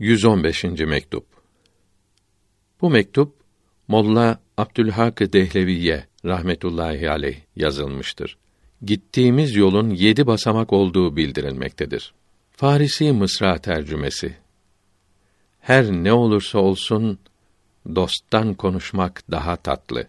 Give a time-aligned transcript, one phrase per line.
[0.00, 0.64] 115.
[0.64, 1.24] mektup.
[2.80, 3.34] Bu mektup
[3.88, 8.36] Molla Abdülhak Dehleviye rahmetullahi aleyh yazılmıştır.
[8.82, 12.12] Gittiğimiz yolun yedi basamak olduğu bildirilmektedir.
[12.50, 14.36] Farisi Mısra tercümesi.
[15.60, 17.18] Her ne olursa olsun
[17.94, 20.06] dosttan konuşmak daha tatlı.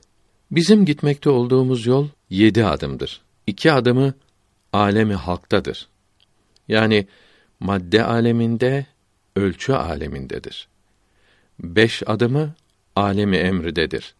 [0.52, 3.22] Bizim gitmekte olduğumuz yol yedi adımdır.
[3.48, 4.14] İki adımı
[4.74, 5.88] alemi halktadır.
[6.68, 7.08] Yani
[7.60, 8.86] madde aleminde,
[9.36, 10.68] ölçü alemindedir.
[11.60, 12.54] Beş adımı
[12.96, 14.16] alemi emridedir.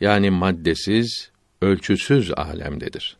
[0.00, 1.30] Yani maddesiz,
[1.62, 3.16] ölçüsüz alemdedir.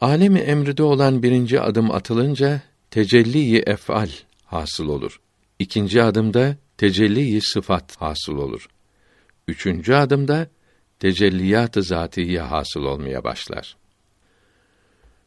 [0.00, 2.60] Alemi emride olan birinci adım atılınca
[2.90, 4.08] tecelli-i ef'al
[4.44, 5.20] hasıl olur.
[5.58, 8.68] İkinci adımda tecelli-i sıfat hasıl olur.
[9.48, 10.46] Üçüncü adımda
[10.98, 13.76] tecelliyat-ı zatiye hasıl olmaya başlar.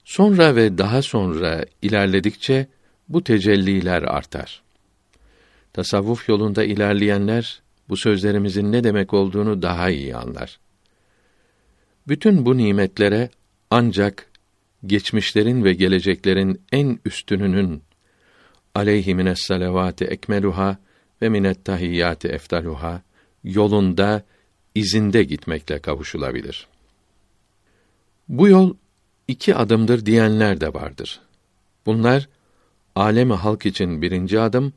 [0.03, 2.67] Sonra ve daha sonra ilerledikçe
[3.09, 4.64] bu tecelliler artar.
[5.75, 10.59] Tasavvuf yolunda ilerleyenler bu sözlerimizin ne demek olduğunu daha iyi anlar.
[12.07, 13.29] Bütün bu nimetlere
[13.69, 14.31] ancak
[14.85, 17.83] geçmişlerin ve geleceklerin en üstününün
[18.75, 20.77] aleyhi mines salavati ekmeluha
[21.21, 23.01] ve minet tahiyyati eftaluha
[23.43, 24.23] yolunda
[24.75, 26.67] izinde gitmekle kavuşulabilir.
[28.29, 28.75] Bu yol
[29.27, 31.21] iki adımdır diyenler de vardır.
[31.85, 32.29] Bunlar
[32.95, 34.73] alemi halk için birinci adım,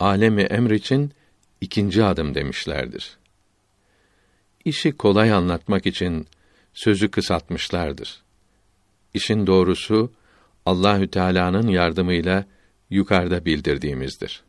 [0.00, 1.12] alemi emr için
[1.60, 3.16] ikinci adım demişlerdir.
[4.64, 6.26] İşi kolay anlatmak için
[6.74, 8.22] sözü kısaltmışlardır.
[9.14, 10.12] İşin doğrusu
[10.66, 12.44] Allahü Teala'nın yardımıyla
[12.90, 14.44] yukarıda bildirdiğimizdir.